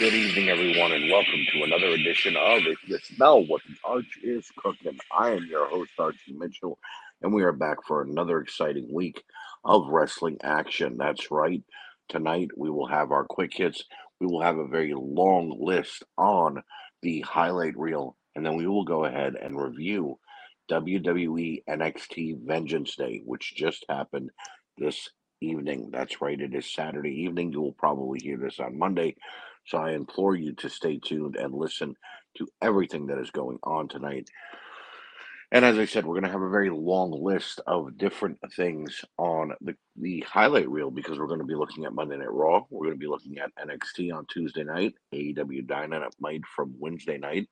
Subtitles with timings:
[0.00, 4.18] Good evening, everyone, and welcome to another edition of If You Smell What the Arch
[4.22, 4.98] is Cooking.
[5.12, 6.78] I am your host, Archie Mitchell,
[7.20, 9.22] and we are back for another exciting week
[9.62, 10.96] of wrestling action.
[10.96, 11.62] That's right.
[12.08, 13.84] Tonight, we will have our quick hits.
[14.22, 16.62] We will have a very long list on
[17.02, 20.18] the highlight reel, and then we will go ahead and review
[20.70, 24.30] WWE NXT Vengeance Day, which just happened
[24.78, 25.10] this
[25.42, 25.90] evening.
[25.92, 26.40] That's right.
[26.40, 27.52] It is Saturday evening.
[27.52, 29.16] You will probably hear this on Monday.
[29.70, 31.94] So I implore you to stay tuned and listen
[32.38, 34.28] to everything that is going on tonight.
[35.52, 39.04] And as I said, we're going to have a very long list of different things
[39.16, 42.64] on the, the highlight reel because we're going to be looking at Monday Night Raw.
[42.68, 47.48] We're going to be looking at NXT on Tuesday night, AEW Dynamite from Wednesday night,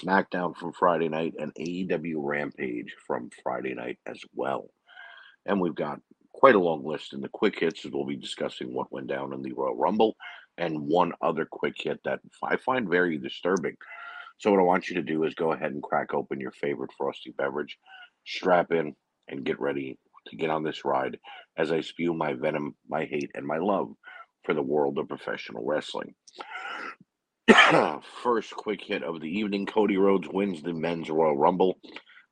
[0.00, 4.70] SmackDown from Friday night, and AEW Rampage from Friday night as well.
[5.46, 6.00] And we've got
[6.38, 9.42] quite a long list in the quick hits we'll be discussing what went down in
[9.42, 10.14] the Royal Rumble
[10.56, 13.74] and one other quick hit that I find very disturbing.
[14.38, 16.92] So, what I want you to do is go ahead and crack open your favorite
[16.96, 17.76] frosty beverage,
[18.24, 18.94] strap in,
[19.26, 21.18] and get ready to get on this ride
[21.56, 23.88] as I spew my venom, my hate, and my love
[24.44, 26.14] for the world of professional wrestling.
[28.22, 31.80] First quick hit of the evening Cody Rhodes wins the men's Royal Rumble.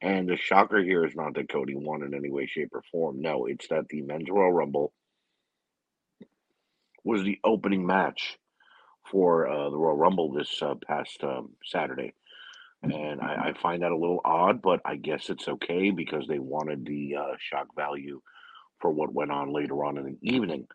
[0.03, 3.21] And the shocker here is not that Cody won in any way, shape, or form.
[3.21, 4.93] No, it's that the men's Royal Rumble
[7.03, 8.39] was the opening match
[9.11, 12.13] for uh, the Royal Rumble this uh, past um, Saturday.
[12.83, 16.39] And I, I, find that a little odd, but I guess it's okay because they
[16.39, 18.21] wanted the uh, shock value
[18.81, 20.67] for what went on later on in the evening.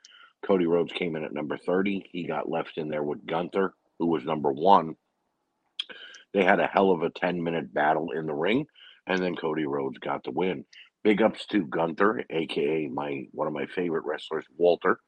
[0.43, 2.09] Cody Rhodes came in at number 30.
[2.11, 4.95] He got left in there with Gunther, who was number one.
[6.33, 8.65] They had a hell of a 10 minute battle in the ring,
[9.07, 10.65] and then Cody Rhodes got the win.
[11.03, 14.99] Big ups to Gunther, aka my one of my favorite wrestlers, Walter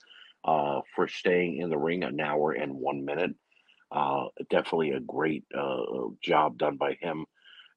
[0.45, 3.31] uh, for staying in the ring an hour and one minute.
[3.91, 5.83] Uh, definitely a great uh,
[6.23, 7.25] job done by him.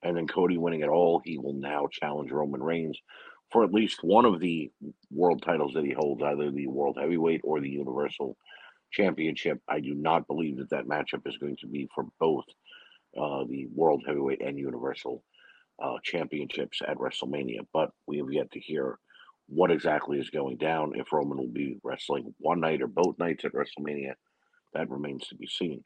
[0.02, 2.98] And then Cody winning it all, he will now challenge Roman Reigns
[3.52, 4.70] for at least one of the
[5.10, 8.36] world titles that he holds, either the World Heavyweight or the Universal
[8.90, 9.60] Championship.
[9.68, 12.44] I do not believe that that matchup is going to be for both
[13.16, 15.22] uh, the World Heavyweight and Universal
[15.82, 18.98] uh, Championships at WrestleMania, but we have yet to hear
[19.48, 20.92] what exactly is going down.
[20.96, 24.14] If Roman will be wrestling one night or both nights at WrestleMania,
[24.74, 25.84] that remains to be seen.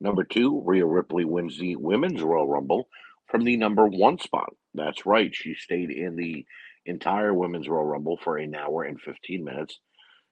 [0.00, 2.88] Number two, Rhea Ripley wins the Women's Royal Rumble
[3.28, 4.52] from the number one spot.
[4.74, 5.34] That's right.
[5.34, 6.44] She stayed in the
[6.84, 9.78] entire Women's Royal Rumble for an hour and 15 minutes.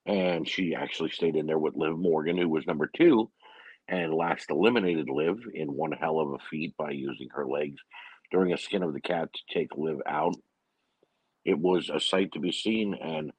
[0.07, 3.31] And she actually stayed in there with Liv Morgan, who was number two,
[3.89, 7.81] and last eliminated Liv in one hell of a feat by using her legs
[8.31, 10.35] during a skin of the cat to take Liv out
[11.45, 13.33] it was a sight to be seen, and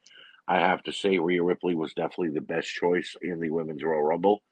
[0.48, 4.04] I have to say, Rhea Ripley was definitely the best choice in the Women's Royal
[4.04, 4.44] Rumble.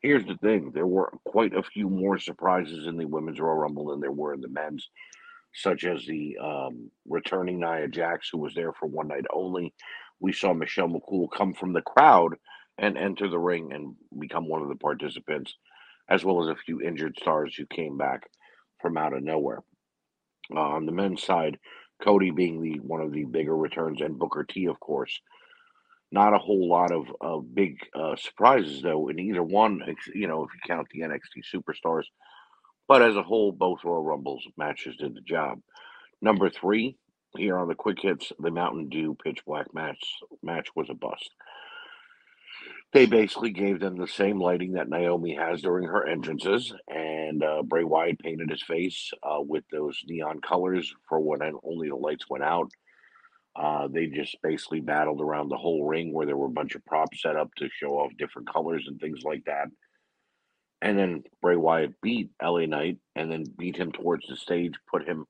[0.00, 3.86] Here's the thing there were quite a few more surprises in the Women's Royal Rumble
[3.86, 4.88] than there were in the men's,
[5.54, 9.74] such as the um, returning Nia Jax, who was there for one night only.
[10.20, 12.36] We saw Michelle McCool come from the crowd
[12.78, 15.54] and enter the ring and become one of the participants,
[16.08, 18.28] as well as a few injured stars who came back
[18.80, 19.62] from out of nowhere.
[20.54, 21.58] Uh, on the men's side,
[22.02, 25.20] Cody being the one of the bigger returns, and Booker T, of course.
[26.10, 29.82] Not a whole lot of uh, big uh, surprises though in either one.
[30.14, 32.04] You know, if you count the NXT superstars,
[32.86, 35.60] but as a whole, both Royal Rumbles matches did the job.
[36.22, 36.96] Number three
[37.36, 40.02] here on the quick hits, the Mountain Dew pitch black match
[40.42, 41.30] match was a bust
[42.92, 47.62] they basically gave them the same lighting that Naomi has during her entrances, and uh,
[47.62, 52.24] Bray Wyatt painted his face uh, with those neon colors for when only the lights
[52.30, 52.70] went out.
[53.54, 56.84] Uh, they just basically battled around the whole ring where there were a bunch of
[56.86, 59.66] props set up to show off different colors and things like that.
[60.80, 65.06] And then Bray Wyatt beat LA Knight and then beat him towards the stage, put
[65.06, 65.26] him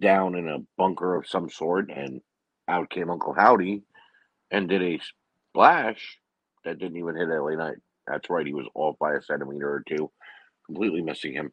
[0.00, 2.20] down in a bunker of some sort, and
[2.68, 3.82] out came Uncle Howdy
[4.50, 5.00] and did a
[5.50, 6.18] splash
[6.64, 7.78] that didn't even hit LA Knight.
[8.06, 10.10] That's right, he was off by a centimeter or two,
[10.66, 11.52] completely missing him.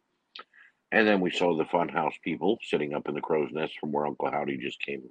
[0.92, 4.06] And then we saw the Funhouse people sitting up in the crow's nest from where
[4.06, 5.02] Uncle Howdy just came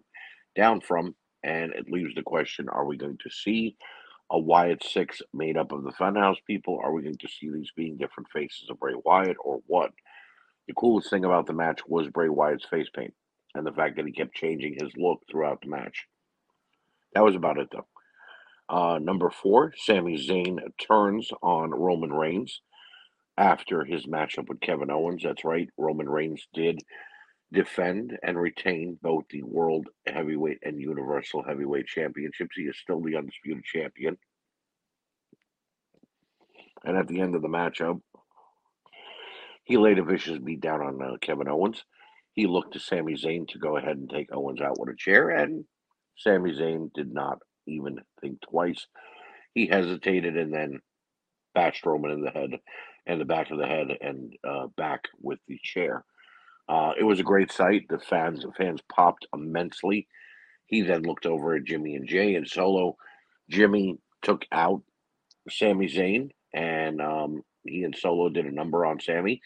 [0.56, 1.16] down from.
[1.44, 3.78] And it leaves the question are we going to see
[4.30, 6.80] a Wyatt Six made up of the Funhouse people?
[6.84, 9.92] Are we going to see these being different faces of Bray Wyatt or what?
[10.68, 13.14] The coolest thing about the match was Bray Wyatt's face paint
[13.56, 16.06] and the fact that he kept changing his look throughout the match.
[17.14, 17.88] That was about it, though.
[18.70, 22.62] Uh, number four, Sami Zayn turns on Roman Reigns
[23.36, 25.24] after his matchup with Kevin Owens.
[25.24, 26.80] That's right, Roman Reigns did
[27.52, 32.56] defend and retain both the World Heavyweight and Universal Heavyweight Championships.
[32.56, 34.18] He is still the undisputed champion.
[36.84, 38.00] And at the end of the matchup,
[39.64, 41.84] he laid a vicious beat down on uh, Kevin Owens.
[42.34, 45.30] He looked to Sami Zayn to go ahead and take Owens out with a chair,
[45.30, 45.66] and
[46.18, 47.40] Sami Zayn did not
[47.70, 48.86] even think twice.
[49.54, 50.80] He hesitated and then
[51.56, 52.52] bashed Roman in the head
[53.06, 56.04] and the back of the head and uh, back with the chair.
[56.68, 57.88] Uh, it was a great sight.
[57.90, 60.08] The fans the fans popped immensely.
[60.68, 62.96] He then looked over at Jimmy and Jey and Solo.
[63.50, 64.84] Jimmy took out
[65.50, 69.42] Sami Zayn, and um, he and Solo did a number on Sami.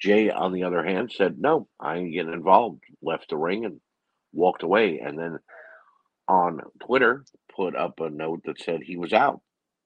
[0.00, 3.80] Jey, on the other hand, said, No, I ain't getting involved, left the ring and
[4.32, 4.98] walked away.
[4.98, 5.38] And then
[6.28, 7.24] on Twitter,
[7.56, 9.40] put up a note that said he was out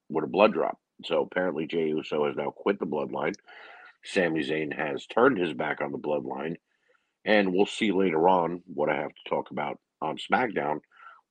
[0.08, 0.78] with a blood drop.
[1.05, 3.34] So apparently, Jey Uso has now quit the bloodline.
[4.05, 6.56] Sami Zayn has turned his back on the bloodline.
[7.25, 10.81] And we'll see later on what I have to talk about on SmackDown,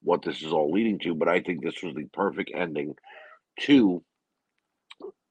[0.02, 1.16] what this is all leading to.
[1.16, 2.96] But I think this was the perfect ending
[3.62, 4.04] to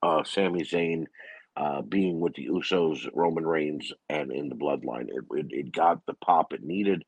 [0.02, 1.04] uh, Sami Zayn
[1.56, 5.08] uh, being with the Usos, Roman Reigns, and in the bloodline.
[5.08, 7.04] It, it, it got the pop it needed.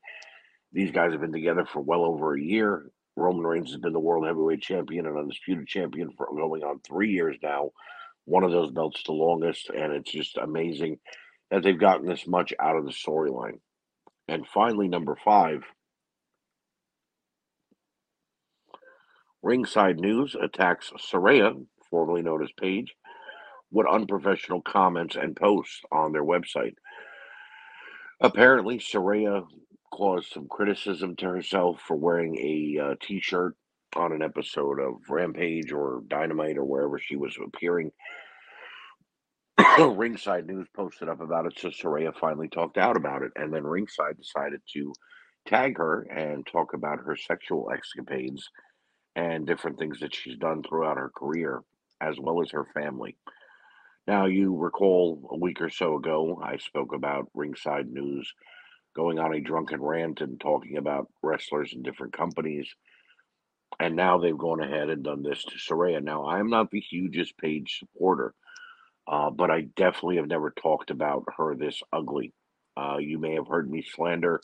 [0.72, 2.90] These guys have been together for well over a year.
[3.20, 7.10] Roman Reigns has been the world heavyweight champion and undisputed champion for going on three
[7.10, 7.70] years now.
[8.24, 10.98] One of those belts the longest, and it's just amazing
[11.50, 13.60] that they've gotten this much out of the storyline.
[14.28, 15.62] And finally, number five,
[19.42, 21.54] Ringside News attacks Saraya,
[21.90, 22.94] formerly known as Paige,
[23.70, 26.74] with unprofessional comments and posts on their website.
[28.20, 29.44] Apparently, Saraya
[29.90, 33.56] caused some criticism to herself for wearing a uh, t-shirt
[33.96, 37.90] on an episode of Rampage or Dynamite or wherever she was appearing.
[39.78, 43.64] Ringside News posted up about it, so Saraya finally talked out about it, and then
[43.64, 44.92] Ringside decided to
[45.46, 48.48] tag her and talk about her sexual escapades
[49.16, 51.62] and different things that she's done throughout her career,
[52.00, 53.16] as well as her family.
[54.06, 58.32] Now, you recall a week or so ago, I spoke about Ringside News
[58.94, 62.68] going on a drunken rant and talking about wrestlers in different companies.
[63.78, 66.02] And now they've gone ahead and done this to Saraya.
[66.02, 68.34] Now, I'm not the hugest Paige supporter,
[69.06, 72.32] uh, but I definitely have never talked about her this ugly.
[72.76, 74.40] Uh, you may have heard me slander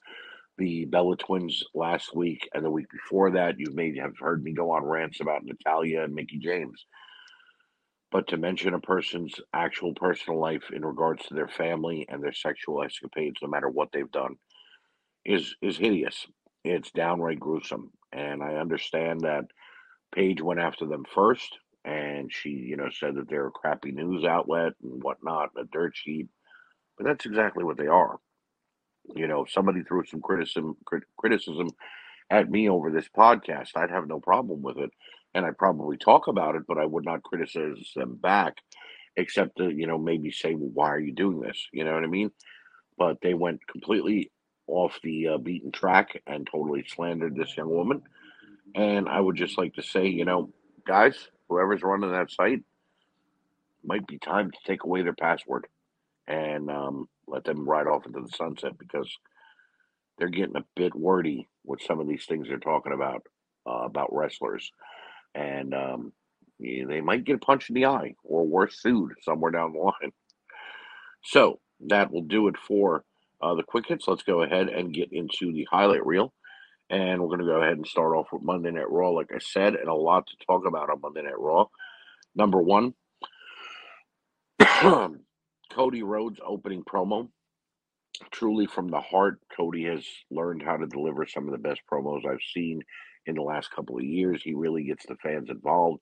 [0.58, 3.58] the Bella twins last week and the week before that.
[3.58, 6.86] You may have heard me go on rants about Natalya and Mickie James.
[8.16, 12.32] But to mention a person's actual personal life in regards to their family and their
[12.32, 14.36] sexual escapades, no matter what they've done,
[15.26, 16.26] is is hideous.
[16.64, 17.90] It's downright gruesome.
[18.12, 19.44] And I understand that
[20.14, 24.24] Paige went after them first, and she, you know, said that they're a crappy news
[24.24, 26.28] outlet and whatnot, a dirt sheet.
[26.96, 28.16] But that's exactly what they are.
[29.14, 31.68] You know, if somebody threw some criticism crit- criticism
[32.30, 34.90] at me over this podcast, I'd have no problem with it,
[35.36, 38.56] and I'd probably talk about it, but I would not criticize them back,
[39.16, 42.04] except to you know maybe say, well, "Why are you doing this?" You know what
[42.04, 42.30] I mean?
[42.96, 44.32] But they went completely
[44.66, 48.02] off the uh, beaten track and totally slandered this young woman.
[48.74, 50.50] And I would just like to say, you know,
[50.86, 52.62] guys, whoever's running that site,
[53.84, 55.66] might be time to take away their password
[56.26, 59.08] and um, let them ride off into the sunset because
[60.18, 63.22] they're getting a bit wordy with some of these things they're talking about
[63.66, 64.70] uh, about wrestlers,
[65.36, 66.12] and um,
[66.58, 70.12] they might get punched in the eye or worse, sued somewhere down the line.
[71.24, 73.04] So that will do it for
[73.42, 74.08] uh, the quick hits.
[74.08, 76.32] Let's go ahead and get into the highlight reel.
[76.88, 79.38] And we're going to go ahead and start off with Monday Night Raw, like I
[79.40, 81.66] said, and a lot to talk about on Monday Night Raw.
[82.36, 82.94] Number one,
[85.72, 87.28] Cody Rhodes opening promo.
[88.30, 92.24] Truly from the heart, Cody has learned how to deliver some of the best promos
[92.24, 92.82] I've seen
[93.26, 94.42] in the last couple of years.
[94.42, 96.00] He really gets the fans involved,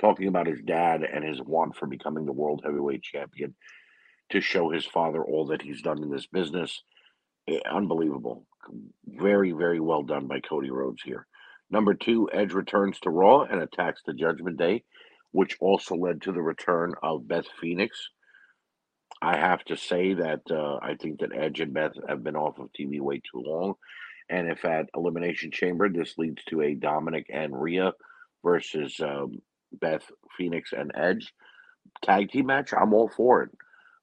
[0.00, 3.54] talking about his dad and his want for becoming the world heavyweight champion
[4.30, 6.82] to show his father all that he's done in this business.
[7.48, 8.46] Eh, Unbelievable.
[9.06, 11.26] Very, very well done by Cody Rhodes here.
[11.70, 14.84] Number two, Edge returns to Raw and attacks the Judgment Day,
[15.32, 18.10] which also led to the return of Beth Phoenix.
[19.22, 22.58] I have to say that uh, I think that Edge and Beth have been off
[22.58, 23.74] of TV way too long.
[24.28, 27.92] And if at Elimination Chamber this leads to a Dominic and Rhea
[28.44, 29.40] versus um,
[29.72, 30.04] Beth
[30.36, 31.32] Phoenix and Edge
[32.02, 33.50] tag team match, I'm all for it.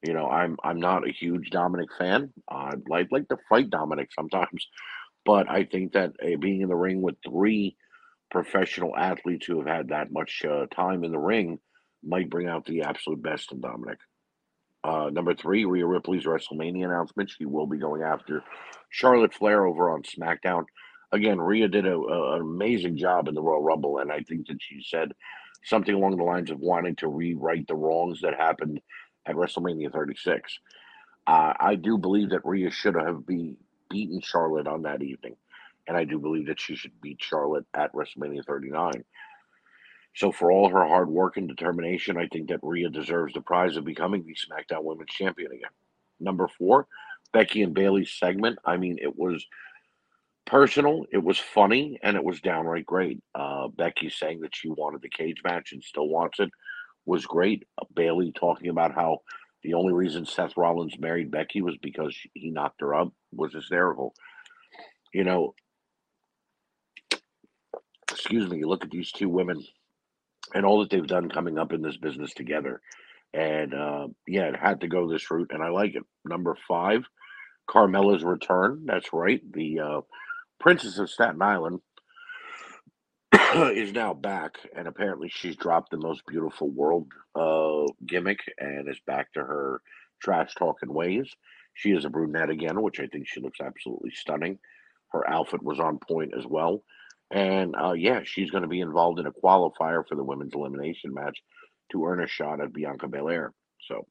[0.05, 2.33] You know, I'm I'm not a huge Dominic fan.
[2.49, 4.67] I'd like like to fight Dominic sometimes,
[5.25, 7.77] but I think that uh, being in the ring with three
[8.29, 11.59] professional athletes who have had that much uh, time in the ring
[12.03, 13.99] might bring out the absolute best in Dominic.
[14.83, 17.29] Uh, number three, Rhea Ripley's WrestleMania announcement.
[17.29, 18.43] She will be going after
[18.89, 20.65] Charlotte Flair over on SmackDown.
[21.11, 24.47] Again, Rhea did a, a- an amazing job in the Royal Rumble, and I think
[24.47, 25.13] that she said
[25.63, 28.81] something along the lines of wanting to rewrite the wrongs that happened
[29.25, 30.59] at WrestleMania 36.
[31.25, 33.55] Uh, I do believe that Rhea should have be
[33.89, 35.35] beaten Charlotte on that evening,
[35.87, 38.91] and I do believe that she should beat Charlotte at WrestleMania 39.
[40.15, 43.77] So, for all her hard work and determination, I think that Rhea deserves the prize
[43.77, 45.71] of becoming the SmackDown Women's Champion again.
[46.19, 46.87] Number four,
[47.31, 48.59] Becky and Bayley's segment.
[48.63, 49.45] I mean, it was
[50.45, 53.21] personal, it was funny, and it was downright great.
[53.33, 56.49] Uh, Becky saying that she wanted the cage match and still wants it
[57.05, 57.65] was great.
[57.81, 59.19] Uh, Bayley talking about how
[59.63, 64.13] the only reason Seth Rollins married Becky was because he knocked her up was hysterical.
[65.13, 65.55] You know,
[68.11, 69.63] excuse me, you look at these two women
[70.53, 72.81] and all that they've done coming up in this business together.
[73.33, 76.03] And uh, yeah, it had to go this route, and I like it.
[76.25, 77.03] Number five,
[77.69, 78.83] Carmella's return.
[78.85, 79.41] That's right.
[79.51, 80.01] The uh,
[80.59, 81.79] Princess of Staten Island
[83.55, 88.99] is now back, and apparently she's dropped the most beautiful world uh, gimmick and is
[89.07, 89.81] back to her
[90.21, 91.29] trash talking ways.
[91.73, 94.59] She is a brunette again, which I think she looks absolutely stunning.
[95.11, 96.83] Her outfit was on point as well.
[97.33, 101.13] And uh, yeah, she's going to be involved in a qualifier for the women's elimination
[101.13, 101.39] match
[101.91, 103.53] to earn a shot at Bianca Belair.
[103.87, 104.05] So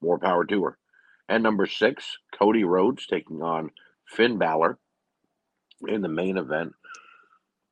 [0.00, 0.78] more power to her.
[1.28, 3.70] And number six, Cody Rhodes taking on
[4.08, 4.78] Finn Balor
[5.88, 6.72] in the main event.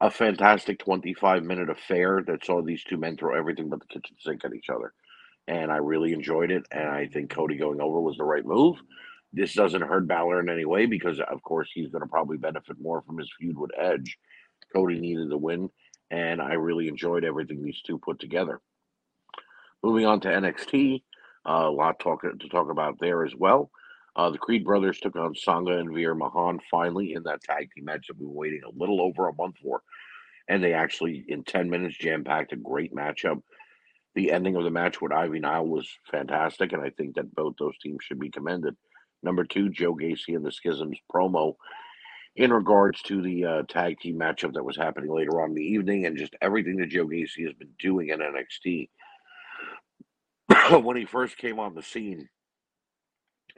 [0.03, 4.17] A fantastic 25 minute affair that saw these two men throw everything but the kitchen
[4.21, 4.93] sink at each other.
[5.49, 6.65] And I really enjoyed it.
[6.71, 8.77] And I think Cody going over was the right move.
[9.33, 12.77] This doesn't hurt Balor in any way because, of course, he's going to probably benefit
[12.79, 14.19] more from his feud with Edge.
[14.73, 15.71] Cody needed the win,
[16.11, 18.61] and I really enjoyed everything these two put together.
[19.83, 21.03] Moving on to NXT,
[21.49, 23.71] uh, a lot talk, to talk about there as well.
[24.15, 27.87] Uh, the Creed brothers took on Sanga and Veer Mahaan finally in that tag team
[27.87, 29.83] match that we were waiting a little over a month for.
[30.49, 33.41] And they actually, in 10 minutes, jam packed a great matchup.
[34.15, 37.55] The ending of the match with Ivy Nile was fantastic, and I think that both
[37.59, 38.77] those teams should be commended.
[39.23, 41.55] Number two, Joe Gacy and the Schisms promo
[42.37, 45.63] in regards to the uh, tag team matchup that was happening later on in the
[45.63, 48.89] evening and just everything that Joe Gacy has been doing in NXT.
[50.83, 52.29] when he first came on the scene,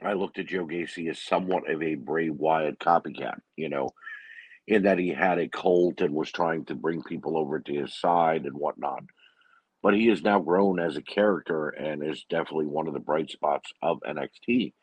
[0.03, 3.91] I looked at Joe Gacy as somewhat of a Bray Wyatt copycat, you know,
[4.67, 7.97] in that he had a cult and was trying to bring people over to his
[7.97, 9.03] side and whatnot.
[9.81, 13.29] But he has now grown as a character and is definitely one of the bright
[13.29, 14.73] spots of NXT.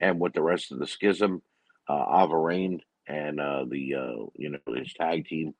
[0.00, 1.42] And with the rest of the schism,
[1.88, 5.54] uh, Ava Raine and uh, the uh, you know his tag team,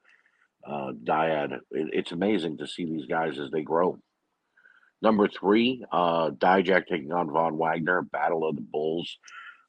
[0.66, 3.98] uh, Dyad, it, it's amazing to see these guys as they grow.
[5.00, 9.18] Number three, uh, Dijak taking on Von Wagner, Battle of the Bulls.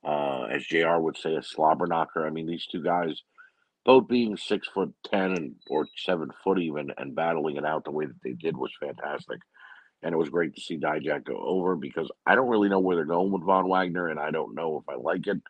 [0.04, 2.26] Uh, as JR would say, a slobber knocker.
[2.26, 3.22] I mean, these two guys,
[3.86, 7.92] both being six foot ten and or seven foot even, and battling it out the
[7.92, 9.40] way that they did was fantastic.
[10.02, 12.96] And it was great to see Dijak go over because I don't really know where
[12.96, 15.42] they're going with Von Wagner, and I don't know if I like it.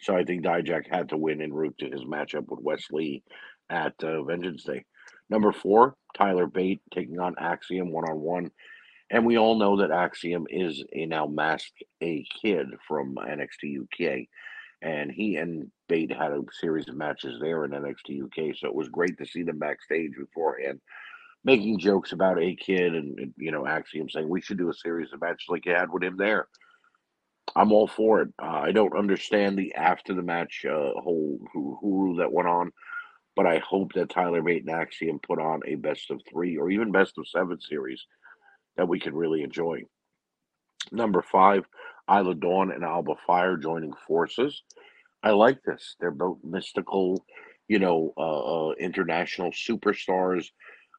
[0.00, 3.22] So I think Dijak had to win en route to his matchup with Wes Lee
[3.70, 4.84] at uh, Vengeance Day.
[5.28, 8.50] Number four, Tyler Bate taking on Axiom one on one.
[9.10, 14.26] And we all know that Axiom is a now masked a kid from NXT UK.
[14.82, 18.56] And he and Bate had a series of matches there in NXT UK.
[18.56, 20.80] So it was great to see them backstage beforehand
[21.46, 25.12] making jokes about a kid and, you know, Axiom saying we should do a series
[25.12, 26.48] of matches like you had with him there.
[27.54, 28.28] I'm all for it.
[28.42, 32.72] Uh, I don't understand the after the match uh, whole hooroo that went on,
[33.34, 36.70] but I hope that Tyler Bate and Axiom put on a best of three or
[36.70, 38.04] even best of seven series
[38.76, 39.82] that we can really enjoy.
[40.92, 41.64] Number five,
[42.10, 44.62] Isla Dawn and Alba Fire joining forces.
[45.22, 45.96] I like this.
[45.98, 47.24] They're both mystical,
[47.68, 50.46] you know, uh, uh, international superstars.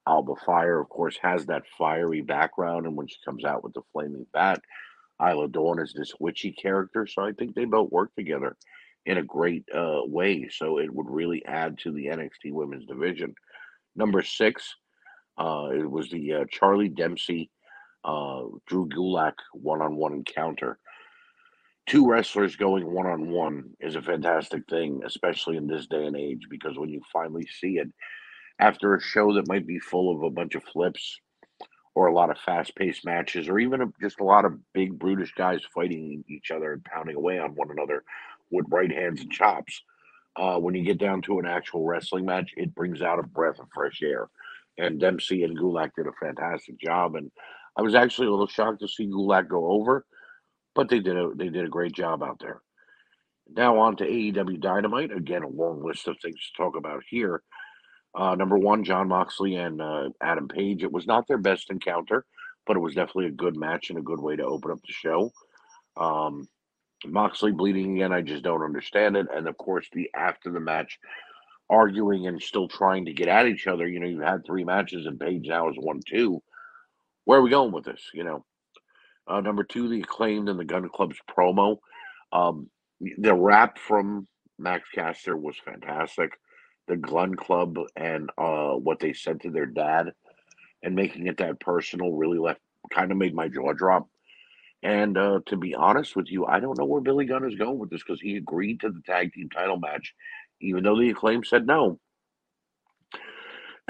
[0.07, 3.81] Alba Fire, of course, has that fiery background, and when she comes out with the
[3.93, 4.61] flaming bat,
[5.21, 7.07] Isla Dawn is this witchy character.
[7.07, 8.55] So I think they both work together
[9.05, 10.49] in a great uh, way.
[10.49, 13.33] So it would really add to the NXT Women's Division.
[13.95, 14.75] Number six,
[15.37, 17.49] uh, it was the uh, Charlie Dempsey
[18.03, 20.77] uh, Drew Gulak one on one encounter.
[21.87, 26.17] Two wrestlers going one on one is a fantastic thing, especially in this day and
[26.17, 27.87] age, because when you finally see it
[28.59, 31.21] after a show that might be full of a bunch of flips
[31.97, 35.33] or a lot of fast paced matches, or even just a lot of big, brutish
[35.35, 38.03] guys fighting each other and pounding away on one another
[38.51, 39.81] with right hands and chops.
[40.35, 43.57] Uh, when you get down to an actual wrestling match, it brings out a breath
[43.57, 44.29] of fresh air.
[44.77, 47.15] And Dempsey and Gulak did a fantastic job.
[47.15, 47.31] And
[47.75, 50.05] I was actually a little shocked to see Gulak go over,
[50.75, 52.61] but they did a they did a great job out there.
[53.49, 55.11] Now on to AEW Dynamite.
[55.11, 57.41] Again, a long list of things to talk about here.
[58.15, 60.83] Uh, number one, Jon Moxley and uh, Adam Page.
[60.83, 62.25] It was not their best encounter,
[62.65, 64.93] but it was definitely a good match and a good way to open up the
[64.93, 65.31] show.
[65.95, 66.47] Um,
[67.05, 69.27] Moxley bleeding again, I just don't understand it.
[69.33, 70.97] And of course, the after the match
[71.69, 73.87] arguing and still trying to get at each other.
[73.87, 76.41] You know, you've had three matches and Page now is one two.
[77.25, 78.01] Where are we going with this?
[78.13, 78.45] You know,
[79.27, 81.77] uh, number two, the acclaimed and the Gun Club's promo.
[82.31, 82.69] Um,
[83.17, 86.31] the rap from Max Caster was fantastic.
[86.87, 90.13] The Gun Club and uh, what they said to their dad
[90.83, 92.61] and making it that personal really left
[92.93, 94.07] kind of made my jaw drop.
[94.83, 97.79] And uh, to be honest with you, I don't know where Billy Gunn is going
[97.79, 100.13] with this because he agreed to the tag team title match,
[100.61, 101.99] even though the acclaim said no.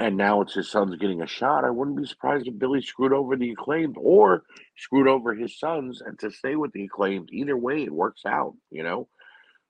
[0.00, 1.64] And now it's his son's getting a shot.
[1.64, 4.44] I wouldn't be surprised if Billy screwed over the acclaimed or
[4.76, 7.30] screwed over his sons and to stay with the acclaimed.
[7.32, 9.08] Either way, it works out, you know.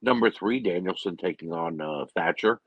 [0.02, 2.60] Number three, Danielson taking on uh, Thatcher.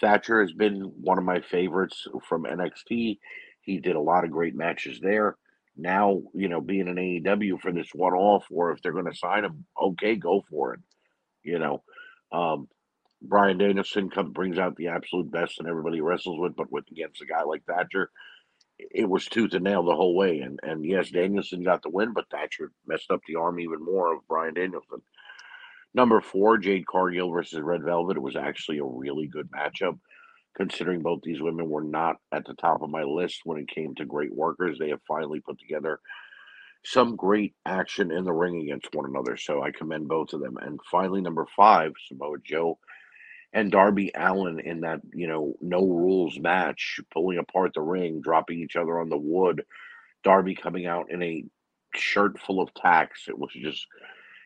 [0.00, 3.18] Thatcher has been one of my favorites from NXT.
[3.62, 5.36] He did a lot of great matches there.
[5.76, 9.16] Now, you know, being an AEW for this one off, or if they're going to
[9.16, 10.80] sign him, okay, go for it.
[11.44, 11.82] You know,
[12.32, 12.68] um,
[13.22, 17.22] Bryan Danielson comes brings out the absolute best and everybody wrestles with, but with against
[17.22, 18.10] a guy like Thatcher,
[18.78, 20.40] it was tooth and nail the whole way.
[20.40, 24.14] And and yes, Danielson got the win, but Thatcher messed up the arm even more
[24.14, 25.02] of Bryan Danielson.
[25.94, 28.16] Number four, Jade Cargill versus Red Velvet.
[28.16, 29.98] It was actually a really good matchup,
[30.56, 33.94] considering both these women were not at the top of my list when it came
[33.94, 34.78] to great workers.
[34.78, 36.00] They have finally put together
[36.84, 39.36] some great action in the ring against one another.
[39.36, 40.56] So I commend both of them.
[40.58, 42.78] And finally, number five, Samoa Joe
[43.52, 48.60] and Darby Allin in that, you know, no rules match, pulling apart the ring, dropping
[48.60, 49.64] each other on the wood.
[50.22, 51.44] Darby coming out in a
[51.94, 53.24] shirt full of tacks.
[53.28, 53.86] It was just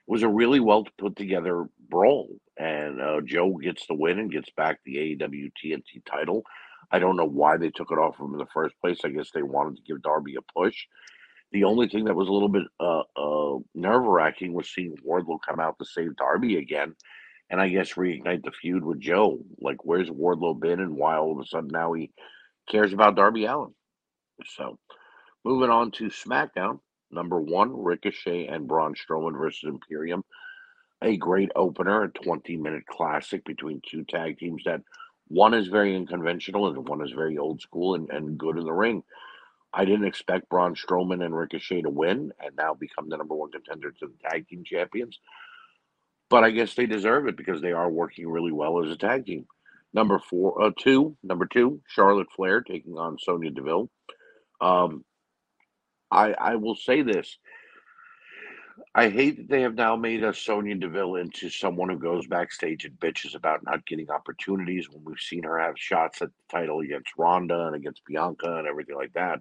[0.07, 2.29] was a really well put together brawl.
[2.59, 6.45] And uh, Joe gets the win and gets back the AEW TNT title.
[6.91, 8.99] I don't know why they took it off of him in the first place.
[9.05, 10.77] I guess they wanted to give Darby a push.
[11.53, 15.39] The only thing that was a little bit uh, uh, nerve wracking was seeing Wardlow
[15.47, 16.95] come out to save Darby again
[17.53, 19.39] and I guess reignite the feud with Joe.
[19.61, 22.11] Like, where's Wardlow been, and why all of a sudden now he
[22.69, 23.75] cares about Darby Allin?
[24.57, 24.79] So,
[25.45, 26.81] moving on to SmackDown,
[27.13, 30.25] number one, Ricochet and Braun Strowman versus Imperium.
[31.03, 34.83] A great opener, a 20 minute classic between two tag teams that
[35.29, 38.73] one is very unconventional and one is very old school and, and good in the
[38.73, 39.03] ring.
[39.73, 43.51] I didn't expect Braun Strowman and Ricochet to win and now become the number one
[43.51, 45.19] contender to the tag team champions
[46.33, 49.27] but I guess they deserve it because they are working really well as a tag
[49.27, 49.45] team.
[49.93, 53.91] Number four, uh, two, number two, Charlotte Flair taking on Sonya Deville.
[54.59, 55.05] Um,
[56.13, 57.39] I I will say this.
[58.95, 62.85] I hate that they have now made us Sonya Deville into someone who goes backstage
[62.85, 66.81] and bitches about not getting opportunities when we've seen her have shots at the title
[66.81, 69.41] against Ronda and against Bianca and everything like that.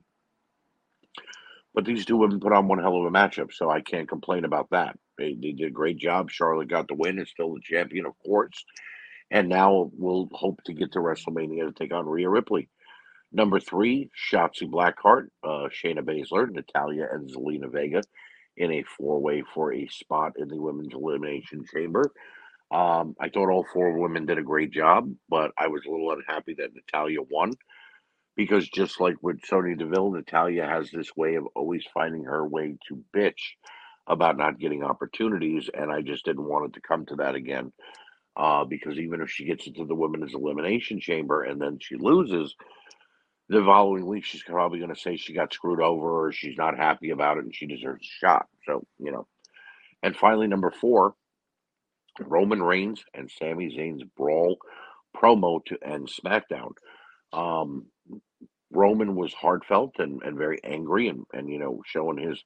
[1.74, 4.46] But these two women put on one hell of a matchup, so I can't complain
[4.46, 4.98] about that.
[5.18, 6.32] They, they did a great job.
[6.32, 8.66] Charlotte got the win, is still the champion, of course.
[9.32, 12.70] And now we'll hope to get to WrestleMania to take on Rhea Ripley.
[13.34, 18.04] Number three, Shotzi Blackheart, uh, Shayna Baszler, Natalya, and Zelina Vega
[18.58, 22.12] in a four way for a spot in the Women's Elimination Chamber.
[22.72, 26.12] Um, I thought all four women did a great job, but I was a little
[26.12, 27.54] unhappy that Natalya won
[28.38, 32.76] because just like with Sonya Deville, Natalya has this way of always finding her way
[32.90, 33.56] to bitch
[34.08, 37.74] about not getting opportunities, and I just didn't want it to come to that again.
[38.38, 42.56] Uh, because even if she gets into the women's elimination chamber and then she loses,
[43.52, 46.78] the following week she's probably going to say she got screwed over or she's not
[46.78, 48.48] happy about it and she deserves a shot.
[48.66, 49.28] So, you know.
[50.02, 51.16] And finally, number four,
[52.20, 54.58] Roman Reigns and Sami Zayn's brawl
[55.16, 56.72] promo to end SmackDown.
[57.34, 57.88] Um,
[58.72, 62.42] Roman was heartfelt and, and very angry and, and, you know, showing his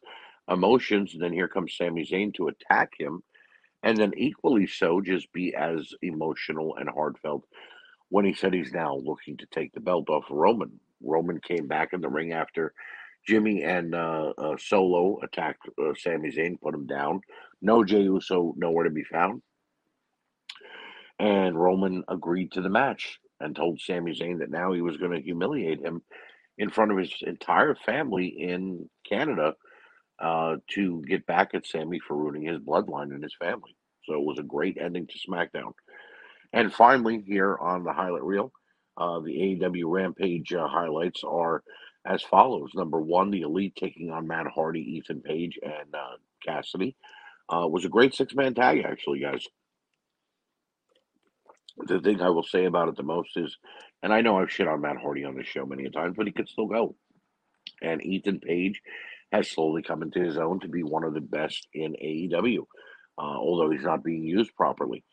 [0.49, 1.13] emotions.
[1.13, 3.21] And then here comes Sami Zayn to attack him.
[3.83, 7.43] And then equally so, just be as emotional and heartfelt
[8.09, 10.79] when he said he's now looking to take the belt off of Roman.
[11.05, 12.73] Roman came back in the ring after
[13.27, 17.21] Jimmy and uh, uh, Solo attacked uh, Sami Zayn, put him down.
[17.61, 19.41] No Jey Uso, nowhere to be found.
[21.19, 25.11] And Roman agreed to the match and told Sami Zayn that now he was going
[25.11, 26.01] to humiliate him
[26.57, 29.55] in front of his entire family in Canada
[30.19, 33.75] uh, to get back at Sami for ruining his bloodline and his family.
[34.03, 35.73] So it was a great ending to SmackDown.
[36.53, 38.51] And finally, here on the highlight reel,
[38.97, 41.63] uh, the AEW Rampage uh, highlights are
[42.05, 42.71] as follows.
[42.75, 46.95] Number one, the Elite taking on Matt Hardy, Ethan Page, and uh, Cassidy.
[47.49, 49.45] Uh, was a great six man tag, actually, guys.
[51.77, 53.57] The thing I will say about it the most is,
[54.01, 56.25] and I know I've shit on Matt Hardy on this show many a times, but
[56.25, 56.95] he could still go.
[57.81, 58.81] And Ethan Page
[59.31, 62.59] has slowly come into his own to be one of the best in AEW,
[63.17, 65.03] uh, although he's not being used properly.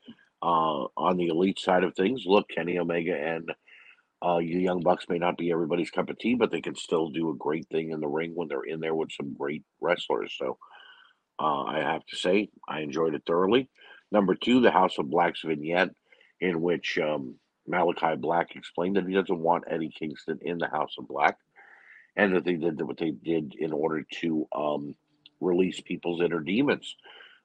[0.40, 3.51] Uh, on the elite side of things, look, Kenny Omega and
[4.24, 7.08] uh, you Young Bucks may not be everybody's cup of tea, but they can still
[7.11, 10.35] do a great thing in the ring when they're in there with some great wrestlers.
[10.38, 10.58] So
[11.40, 13.68] uh, I have to say, I enjoyed it thoroughly.
[14.12, 15.90] Number two, the House of Black's vignette,
[16.40, 17.37] in which um,
[17.70, 21.37] Malakai Black explained that he doesn't want Eddie Kingston in the House of Black,
[22.16, 24.94] and that they did what they did in order to um,
[25.40, 26.94] release people's inner demons.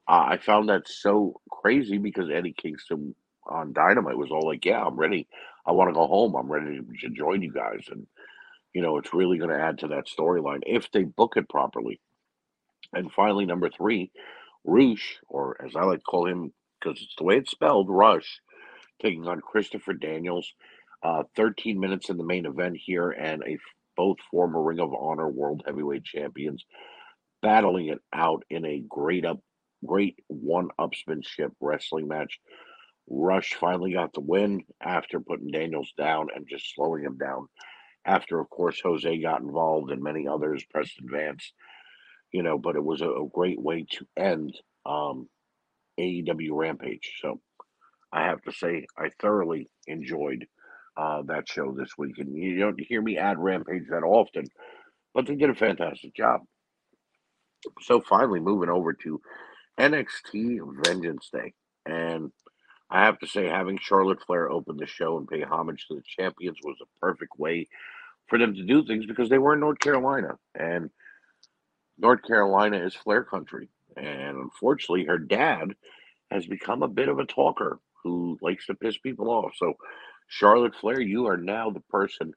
[0.08, 3.14] Uh, I found that so crazy because Eddie Kingston
[3.48, 5.26] on Dynamite was all like, "Yeah, I'm ready.
[5.68, 6.36] I want to go home.
[6.36, 8.08] I'm ready to join you guys." And
[8.74, 12.00] you know, it's really going to add to that storyline if they book it properly.
[12.94, 14.12] And finally, number three,
[14.64, 18.40] Roosh, or as I like to call him, because it's the way it's spelled, Rush,
[19.02, 20.52] taking on Christopher Daniels.
[21.02, 23.58] Uh, 13 minutes in the main event here, and a
[23.96, 26.64] both former Ring of Honor World Heavyweight Champions
[27.42, 29.40] battling it out in a great up,
[29.86, 32.38] great one-upsmanship wrestling match.
[33.10, 37.46] Rush finally got the win after putting Daniels down and just slowing him down.
[38.04, 41.52] After, of course, Jose got involved and many others, Preston Vance,
[42.32, 44.54] you know, but it was a, a great way to end
[44.86, 45.28] um,
[45.98, 47.18] AEW Rampage.
[47.20, 47.40] So
[48.12, 50.46] I have to say, I thoroughly enjoyed
[50.96, 52.18] uh, that show this week.
[52.18, 54.44] And you don't hear me add Rampage that often,
[55.14, 56.40] but they did a fantastic job.
[57.82, 59.20] So finally, moving over to
[59.78, 61.52] NXT Vengeance Day.
[61.86, 62.30] And
[62.90, 66.02] I have to say, having Charlotte Flair open the show and pay homage to the
[66.02, 67.68] champions was a perfect way
[68.28, 70.38] for them to do things because they were in North Carolina.
[70.54, 70.90] And
[71.98, 73.68] North Carolina is Flair country.
[73.96, 75.74] And unfortunately, her dad
[76.30, 79.52] has become a bit of a talker who likes to piss people off.
[79.56, 79.74] So,
[80.28, 82.32] Charlotte Flair, you are now the person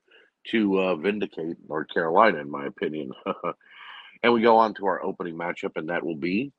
[0.47, 3.11] to uh, vindicate North Carolina, in my opinion.
[4.23, 6.51] and we go on to our opening matchup, and that will be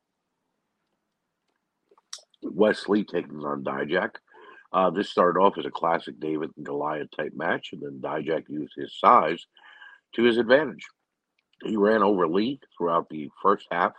[2.43, 4.11] Wes Lee taking on Dijak.
[4.73, 8.45] Uh, this started off as a classic David and Goliath type match, and then Dijak
[8.49, 9.47] used his size
[10.15, 10.87] to his advantage.
[11.65, 13.93] He ran over Lee throughout the first half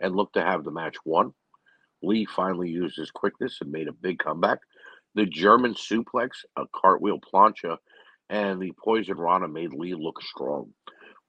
[0.00, 1.32] and looked to have the match won.
[2.02, 4.58] Lee finally used his quickness and made a big comeback.
[5.14, 7.76] The German suplex, a cartwheel plancha,
[8.30, 10.72] and the poison rana made Lee look strong.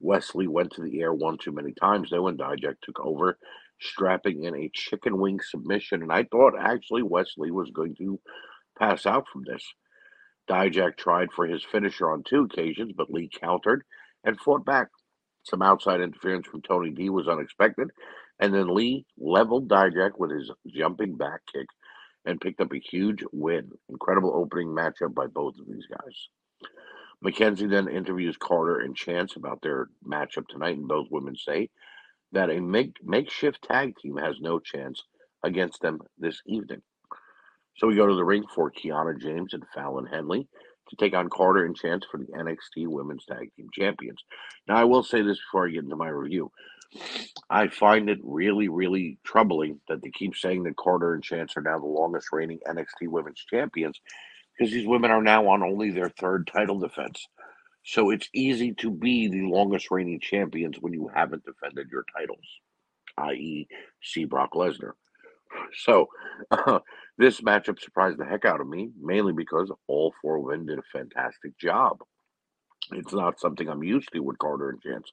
[0.00, 3.38] Wes Lee went to the air one too many times, though, and Dijak took over,
[3.80, 6.02] strapping in a chicken wing submission.
[6.02, 8.20] And I thought actually Wes Lee was going to
[8.78, 9.64] pass out from this.
[10.48, 13.82] Dijak tried for his finisher on two occasions, but Lee countered
[14.24, 14.88] and fought back.
[15.42, 17.90] Some outside interference from Tony D was unexpected,
[18.40, 21.66] and then Lee leveled Dijak with his jumping back kick
[22.24, 23.70] and picked up a huge win.
[23.88, 26.28] Incredible opening matchup by both of these guys.
[27.22, 31.70] Mackenzie then interviews Carter and Chance about their matchup tonight, and both women say
[32.32, 35.02] that a make, makeshift tag team has no chance
[35.44, 36.82] against them this evening.
[37.76, 40.48] So we go to the ring for Kiana James and Fallon Henley
[40.88, 44.22] to take on Carter and Chance for the NXT Women's Tag Team Champions.
[44.68, 46.50] Now, I will say this before I get into my review.
[47.50, 51.62] I find it really, really troubling that they keep saying that Carter and Chance are
[51.62, 54.00] now the longest reigning NXT Women's Champions
[54.56, 57.26] because these women are now on only their third title defense.
[57.86, 62.44] So it's easy to be the longest reigning champions when you haven't defended your titles,
[63.18, 63.68] i.e.,
[64.02, 64.92] see Brock Lesnar.
[65.84, 66.08] So
[66.50, 66.80] uh,
[67.18, 70.82] this matchup surprised the heck out of me, mainly because all four women did a
[70.92, 71.98] fantastic job.
[72.92, 75.10] It's not something I'm used to with Carter and Chance,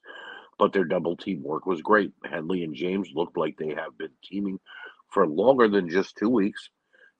[0.58, 2.12] but their double team work was great.
[2.24, 4.58] Henley and James looked like they have been teaming
[5.10, 6.68] for longer than just two weeks.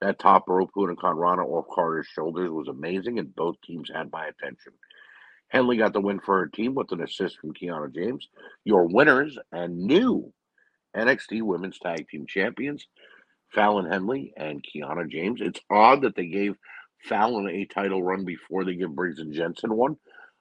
[0.00, 4.26] That top rope and Rana off Carter's shoulders was amazing, and both teams had my
[4.26, 4.72] attention.
[5.54, 8.28] Henley got the win for her team with an assist from Kiana James.
[8.64, 10.32] Your winners and new
[10.96, 12.88] NXT Women's Tag Team Champions,
[13.54, 15.40] Fallon Henley and Kiana James.
[15.40, 16.56] It's odd that they gave
[17.04, 19.96] Fallon a title run before they give Briggs and Jensen one,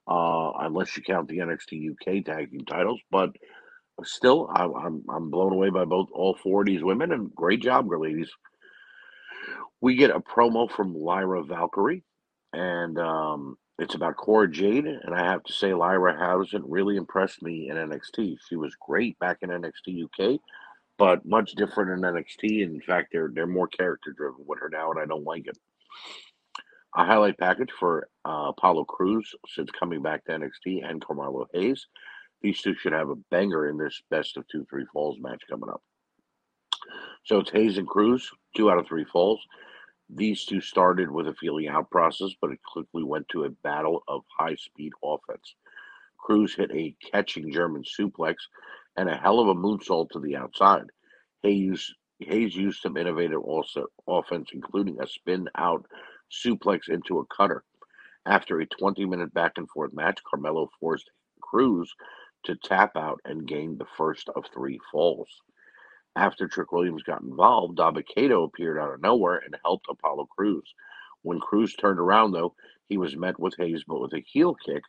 [0.08, 3.00] uh, unless you count the NXT UK Tag Team titles.
[3.12, 3.32] But
[4.04, 7.62] still, I, I'm I'm blown away by both all four of these women, and great
[7.62, 8.32] job, ladies.
[9.82, 12.02] We get a promo from Lyra Valkyria,
[12.54, 17.42] and um, it's about Cora Jade, and I have to say, Lyra hasn't really impressed
[17.42, 18.38] me in NXT.
[18.48, 20.40] She was great back in NXT UK,
[20.98, 22.62] but much different in NXT.
[22.62, 25.58] In fact, they're they're more character driven with her now, and I don't like it.
[26.96, 31.88] A highlight package for uh, Apollo Crews since coming back to NXT and Carmelo Hayes.
[32.44, 35.70] These two should have a banger in this best of two three falls match coming
[35.70, 35.82] up.
[37.26, 39.40] So it's Hayes and Crews, two out of three falls.
[40.10, 44.04] These two started with a feeling out process, but it quickly went to a battle
[44.08, 45.56] of high speed offense.
[46.18, 48.36] Crews hit a catching German suplex
[48.98, 50.88] and a hell of a moonsault to the outside.
[51.44, 55.86] Hayes, Hayes used some innovative also offense, including a spin out
[56.32, 57.64] suplex into a cutter.
[58.26, 61.12] After a 20 minute back and forth match, Carmelo forced
[61.42, 61.94] Crews
[62.46, 65.42] to tap out and gained the first of three falls.
[66.16, 70.74] After Trick Williams got involved, Dabba-Kato appeared out of nowhere and helped Apollo Crews.
[71.24, 72.56] When Crews turned around, though,
[72.88, 74.84] he was met with Hayes, but with a heel kick.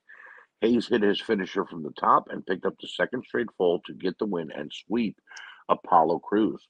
[0.61, 3.95] Hayes hit his finisher from the top and picked up the second straight fall to
[3.95, 5.17] get the win and sweep
[5.69, 6.69] Apollo Crews.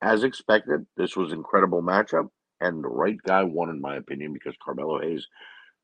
[0.00, 2.28] As expected, this was incredible matchup,
[2.60, 5.26] and the right guy won, in my opinion, because Carmelo Hayes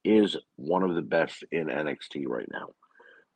[0.04, 2.68] is one of the best in NXT right now.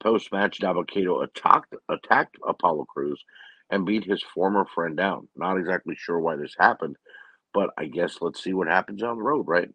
[0.00, 3.24] Post match, Dabba-Kato attacked, attacked Apollo Crews
[3.70, 5.28] and beat his former friend down.
[5.36, 6.96] Not exactly sure why this happened,
[7.52, 9.68] but I guess let's see what happens on the road, right?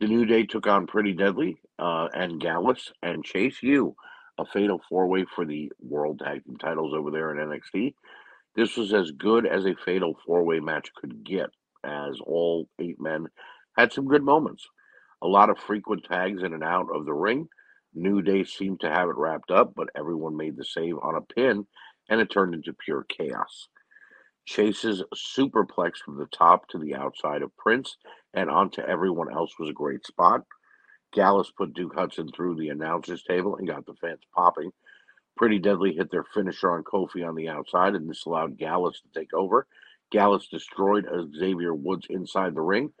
[0.00, 3.94] The New Day took on Pretty Deadly uh, and Gallus and Chase U,
[4.38, 7.94] a fatal four way for the World Tag Team titles over there in NXT.
[8.56, 11.50] This was as good as a fatal four way match could get,
[11.84, 13.28] as all eight men
[13.78, 14.66] had some good moments.
[15.22, 17.48] A lot of frequent tags in and out of the ring.
[17.94, 21.34] New Day seemed to have it wrapped up, but everyone made the save on a
[21.34, 21.66] pin
[22.08, 23.68] and it turned into pure chaos.
[24.44, 27.96] Chase's superplex from the top to the outside of Prince
[28.34, 30.42] and onto everyone else was a great spot.
[31.12, 34.72] Gallus put Duke Hudson through the announcers table and got the fans popping.
[35.36, 39.20] Pretty Deadly hit their finisher on Kofi on the outside, and this allowed Gallus to
[39.20, 39.66] take over.
[40.10, 42.92] Gallus destroyed Xavier Woods inside the ring,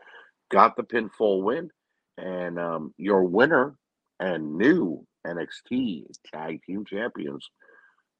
[0.50, 1.70] got the pinfall win,
[2.16, 3.74] and um, your winner
[4.18, 7.50] and new NXT Tag Team Champions,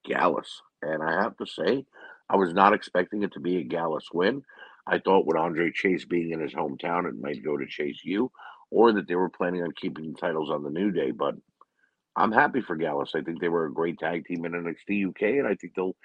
[0.04, 0.62] Gallus.
[0.82, 1.84] And I have to say,
[2.28, 4.42] I was not expecting it to be a Gallus win.
[4.86, 8.30] I thought with Andre Chase being in his hometown, it might go to Chase U,
[8.70, 11.12] or that they were planning on keeping the titles on the New Day.
[11.12, 11.36] But
[12.16, 13.12] I'm happy for Gallus.
[13.14, 15.96] I think they were a great tag team in NXT UK, and I think they'll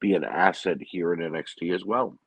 [0.00, 2.18] be an asset here in NXT as well.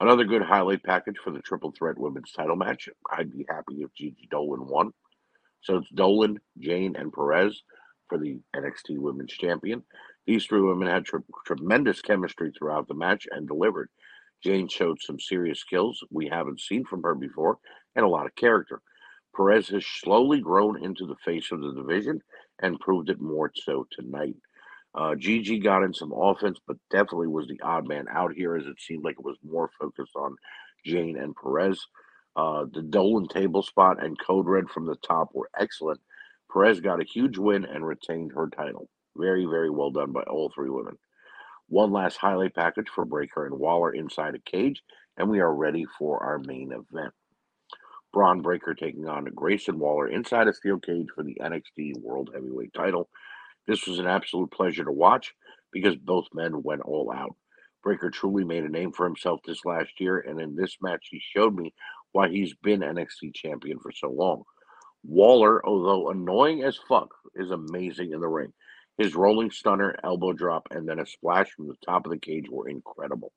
[0.00, 2.88] Another good highlight package for the triple threat women's title match.
[3.10, 4.92] I'd be happy if Gigi Dolan won.
[5.62, 7.62] So it's Dolan, Jayne, and Perez
[8.08, 9.82] for the NXT Women's Champion.
[10.26, 13.90] These three women had tre- tremendous chemistry throughout the match and delivered.
[14.44, 17.58] Jayne showed some serious skills we haven't seen from her before
[17.96, 18.82] and a lot of character.
[19.36, 22.20] Perez has slowly grown into the face of the division
[22.62, 24.36] and proved it more so tonight.
[24.94, 28.66] Uh, Gigi got in some offense, but definitely was the odd man out here as
[28.66, 30.36] it seemed like it was more focused on
[30.86, 31.80] Jayne and Perez.
[32.36, 36.00] Uh, the Dolan table spot and Code Red from the top were excellent.
[36.54, 38.88] Perez got a huge win and retained her title.
[39.16, 40.96] Very, very well done by all three women.
[41.68, 44.80] One last highlight package for Breaker and Waller inside a cage,
[45.16, 47.12] and we are ready for our main event.
[48.12, 52.72] Bron Breaker taking on Grayson Waller inside a steel cage for the NXT World Heavyweight
[52.72, 53.08] title.
[53.66, 55.34] This was an absolute pleasure to watch
[55.72, 57.34] because both men went all out.
[57.82, 61.20] Breaker truly made a name for himself this last year, and in this match, he
[61.20, 61.74] showed me
[62.12, 64.44] why he's been NXT champion for so long.
[65.06, 68.52] Waller, although annoying as fuck, is amazing in the ring.
[68.96, 72.48] His rolling stunner, elbow drop, and then a splash from the top of the cage
[72.48, 73.32] were incredible.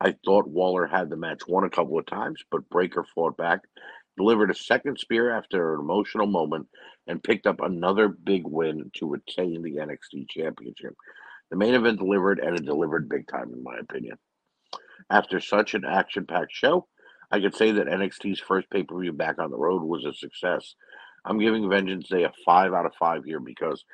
[0.00, 3.60] I thought Waller had the match won a couple of times, but Breaker fought back,
[4.16, 6.68] delivered a second spear after an emotional moment,
[7.06, 10.94] and picked up another big win to retain the NXT Championship.
[11.50, 14.18] The main event delivered, and it delivered big time, in my opinion.
[15.10, 16.86] After such an action packed show,
[17.30, 20.12] I could say that NXT's first pay per view back on the road was a
[20.12, 20.74] success.
[21.24, 23.84] I'm giving Vengeance Day a 5 out of 5 here because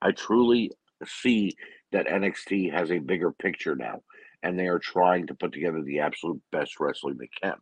[0.00, 0.72] I truly
[1.04, 1.56] see
[1.92, 4.02] that NXT has a bigger picture now,
[4.42, 7.56] and they are trying to put together the absolute best wrestling they can.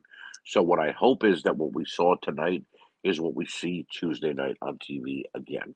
[0.45, 2.65] So, what I hope is that what we saw tonight
[3.03, 5.75] is what we see Tuesday night on TV again.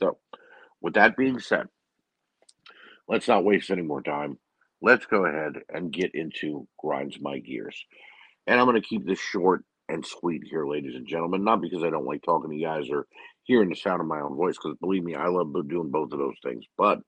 [0.00, 0.18] So,
[0.80, 1.66] with that being said,
[3.08, 4.38] let's not waste any more time.
[4.80, 7.84] Let's go ahead and get into Grinds My Gears.
[8.48, 11.44] And I'm going to keep this short and sweet here, ladies and gentlemen.
[11.44, 13.06] Not because I don't like talking to you guys or
[13.44, 16.18] hearing the sound of my own voice, because believe me, I love doing both of
[16.18, 16.64] those things.
[16.78, 17.00] But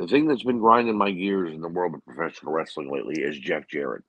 [0.00, 3.38] the thing that's been grinding my gears in the world of professional wrestling lately is
[3.38, 4.02] Jeff Jarrett.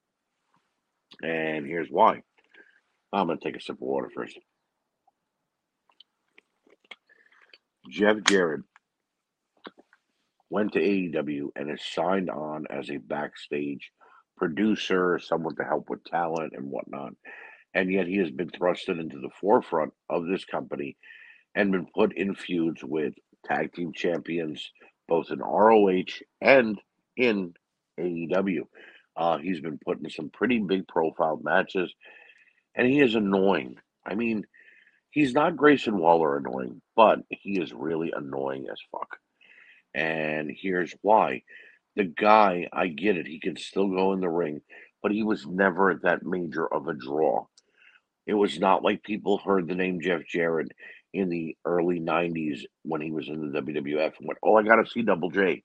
[1.21, 2.23] And here's why.
[3.13, 4.39] I'm going to take a sip of water first.
[7.91, 8.61] Jeff Jarrett
[10.49, 13.91] went to AEW and is signed on as a backstage
[14.41, 17.13] producer, someone to help with talent and whatnot.
[17.75, 20.97] And yet he has been thrusted into the forefront of this company
[21.53, 23.13] and been put in feuds with
[23.45, 24.71] tag team champions,
[25.07, 26.81] both in ROH and
[27.15, 27.53] in
[27.99, 28.61] AEW.
[29.15, 31.93] Uh, he's been put in some pretty big profile matches,
[32.73, 33.75] and he is annoying.
[34.03, 34.43] I mean,
[35.11, 39.17] he's not Grayson Waller annoying, but he is really annoying as fuck.
[39.93, 41.43] And here's why.
[41.95, 44.61] The guy, I get it, he can still go in the ring,
[45.03, 47.45] but he was never that major of a draw.
[48.25, 50.71] It was not like people heard the name Jeff Jarrett
[51.13, 54.77] in the early 90s when he was in the WWF and went, Oh, I got
[54.77, 55.63] to see Double J.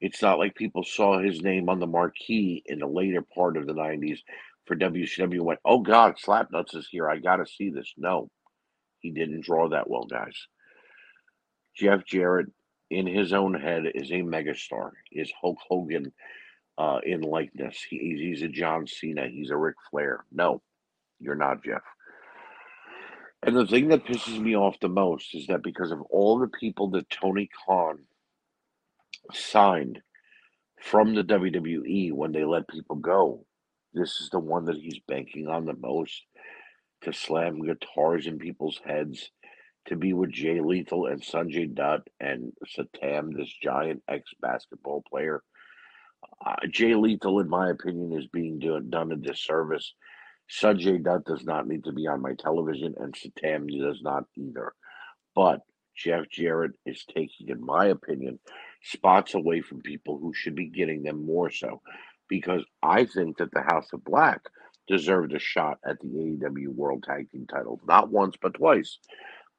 [0.00, 3.66] It's not like people saw his name on the marquee in the later part of
[3.66, 4.18] the 90s
[4.66, 7.08] for WCW and went, Oh, God, Slapnuts is here.
[7.08, 7.92] I got to see this.
[7.96, 8.30] No,
[9.00, 10.36] he didn't draw that well, guys.
[11.76, 12.46] Jeff Jarrett,
[12.90, 16.12] in his own head, is a megastar, is Hulk Hogan
[16.78, 17.84] uh, in likeness.
[17.88, 19.28] He, he's a John Cena.
[19.28, 20.24] He's a Ric Flair.
[20.32, 20.62] No,
[21.20, 21.82] you're not, Jeff.
[23.42, 26.48] And the thing that pisses me off the most is that because of all the
[26.48, 28.00] people that Tony Khan
[29.32, 30.00] signed
[30.80, 33.44] from the WWE when they let people go,
[33.94, 36.22] this is the one that he's banking on the most
[37.02, 39.30] to slam guitars in people's heads,
[39.88, 45.42] to be with Jay Lethal and Sanjay Dutt and Satnam, this giant ex basketball player.
[46.44, 49.94] Uh, Jay Lethal, in my opinion, is being do- done a disservice
[50.50, 54.72] Sanjay Dutt does not need to be on my television, and Satnam does not either.
[55.34, 55.60] But
[55.94, 58.38] Jeff Jarrett is taking, in my opinion,
[58.82, 61.82] spots away from people who should be getting them more so.
[62.28, 64.40] Because I think that the House of Black
[64.86, 68.98] deserved a shot at the AEW World Tag Team titles, not once, but twice.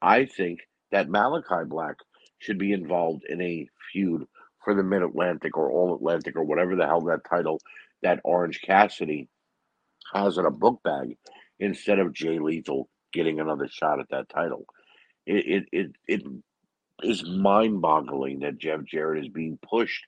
[0.01, 1.97] I think that Malakai Black
[2.39, 4.25] should be involved in a feud
[4.63, 7.59] for the Mid Atlantic or All Atlantic or whatever the hell that title
[8.01, 9.27] that Orange Cassidy
[10.13, 11.17] has in a book bag
[11.59, 14.65] instead of Jay Lethal getting another shot at that title.
[15.25, 16.23] It it it, it
[17.03, 20.05] is mind boggling that Jeff Jarrett is being pushed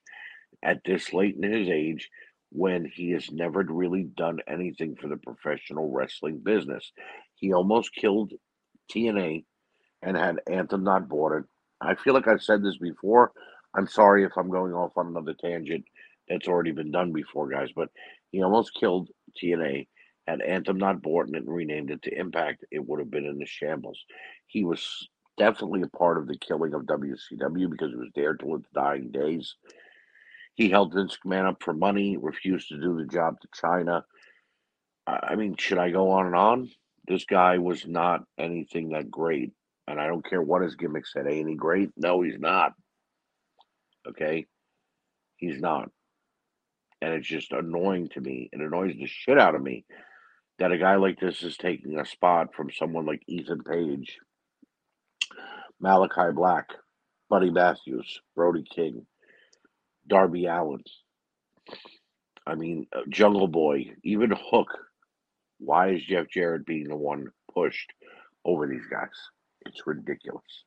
[0.62, 2.10] at this late in his age
[2.50, 6.92] when he has never really done anything for the professional wrestling business.
[7.36, 8.32] He almost killed
[8.92, 9.44] TNA
[10.02, 11.44] and had Anthem not bought it.
[11.80, 13.32] I feel like I've said this before.
[13.74, 15.84] I'm sorry if I'm going off on another tangent
[16.28, 17.88] that's already been done before, guys, but
[18.30, 19.08] he almost killed
[19.42, 19.88] TNA.
[20.26, 23.38] Had Anthem not bought it and renamed it to Impact, it would have been in
[23.38, 23.98] the shambles.
[24.46, 28.54] He was definitely a part of the killing of WCW because he was there till
[28.56, 29.56] its dying days.
[30.54, 34.02] He held Vince McMahon up for money, refused to do the job to Chyna.
[35.06, 36.70] I mean, should I go on and on?
[37.08, 39.52] This guy was not anything that great.
[39.88, 41.26] And I don't care what his gimmick said.
[41.26, 41.90] Ain't he great?
[41.96, 42.72] No, he's not.
[44.06, 44.46] Okay?
[45.36, 45.90] He's not
[47.02, 48.48] and it's just annoying to me.
[48.52, 49.84] It annoys the shit out of me
[50.60, 54.18] that a guy like this is taking a spot from someone like Ethan Page,
[55.82, 56.68] Malakai Black,
[57.28, 59.04] Buddy Matthews, Brody King,
[60.06, 60.84] Darby Allin.
[62.46, 64.68] I mean, uh, Jungle Boy, even Hook.
[65.58, 67.92] Why is Jeff Jarrett being the one pushed
[68.44, 69.08] over these guys?
[69.66, 70.64] It's ridiculous.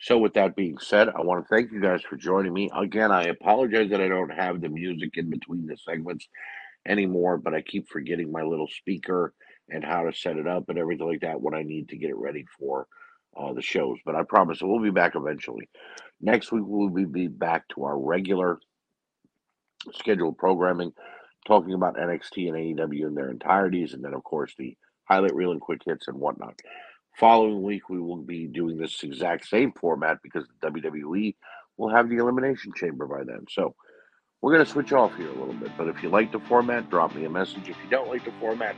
[0.00, 2.70] So, with that being said, I want to thank you guys for joining me.
[2.74, 6.26] Again, I apologize that I don't have the music in between the segments
[6.86, 9.34] anymore, but I keep forgetting my little speaker
[9.68, 12.10] and how to set it up and everything like that when I need to get
[12.10, 12.86] it ready for
[13.36, 13.98] uh, the shows.
[14.04, 15.68] But I promise we'll be back eventually.
[16.20, 18.58] Next week, we'll be back to our regular
[19.92, 20.92] scheduled programming,
[21.46, 24.76] talking about NXT and AEW in their entireties, and then, of course, the
[25.10, 26.60] highlight reel and quick hits and whatnot.
[27.18, 31.34] Following week, we will be doing this exact same format because the WWE
[31.76, 33.44] will have the Elimination Chamber by then.
[33.50, 33.74] So
[34.40, 35.72] we're going to switch off here a little bit.
[35.76, 37.68] But if you like the format, drop me a message.
[37.68, 38.76] If you don't like the format,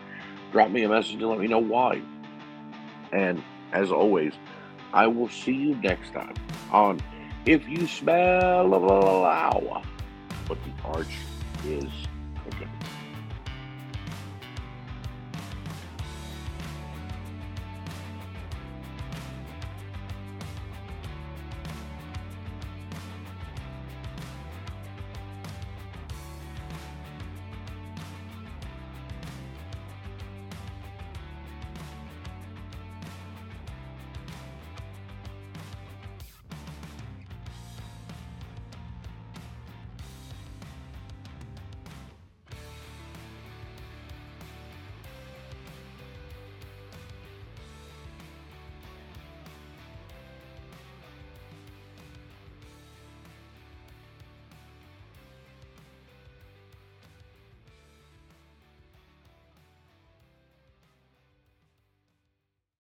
[0.51, 2.01] drop me a message and let me know why.
[3.13, 3.43] And
[3.73, 4.33] as always,
[4.95, 6.35] I will see you next time
[6.71, 7.01] on
[7.45, 9.83] If You Smell a Flower,
[10.49, 11.15] but the Arch
[11.67, 11.91] is.